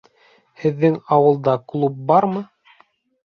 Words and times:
Һеҙҙең 0.61 0.95
ауылда 1.17 1.55
клуб 1.73 1.99
бармы? 2.13 2.41